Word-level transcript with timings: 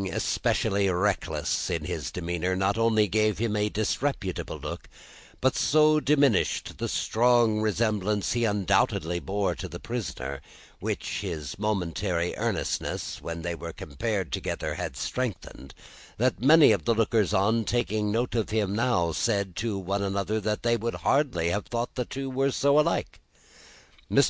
Something 0.00 0.16
especially 0.16 0.88
reckless 0.88 1.68
in 1.68 1.84
his 1.84 2.10
demeanour, 2.10 2.56
not 2.56 2.78
only 2.78 3.06
gave 3.06 3.36
him 3.36 3.54
a 3.54 3.68
disreputable 3.68 4.56
look, 4.58 4.88
but 5.42 5.54
so 5.54 6.00
diminished 6.00 6.78
the 6.78 6.88
strong 6.88 7.60
resemblance 7.60 8.32
he 8.32 8.46
undoubtedly 8.46 9.20
bore 9.20 9.54
to 9.56 9.68
the 9.68 9.78
prisoner 9.78 10.40
(which 10.78 11.20
his 11.20 11.58
momentary 11.58 12.34
earnestness, 12.38 13.20
when 13.20 13.42
they 13.42 13.54
were 13.54 13.74
compared 13.74 14.32
together, 14.32 14.76
had 14.76 14.96
strengthened), 14.96 15.74
that 16.16 16.40
many 16.40 16.72
of 16.72 16.86
the 16.86 16.94
lookers 16.94 17.34
on, 17.34 17.64
taking 17.66 18.10
note 18.10 18.34
of 18.34 18.48
him 18.48 18.74
now, 18.74 19.12
said 19.12 19.54
to 19.56 19.78
one 19.78 20.00
another 20.02 20.40
they 20.40 20.78
would 20.78 20.94
hardly 21.04 21.50
have 21.50 21.66
thought 21.66 21.94
the 21.94 22.06
two 22.06 22.30
were 22.30 22.50
so 22.50 22.80
alike. 22.80 23.20
Mr. 24.10 24.18